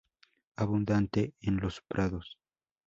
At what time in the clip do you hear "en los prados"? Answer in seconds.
1.41-2.39